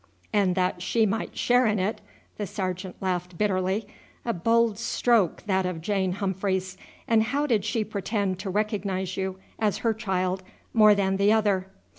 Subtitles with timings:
[0.33, 2.01] "And that she might share in it!"
[2.37, 3.85] the sergeant laughed bitterly.
[4.25, 6.75] "A bold stroke that of Jane Humphreys.
[7.07, 10.41] And how did she pretend to recognize you as her child
[10.73, 11.67] more than the other?"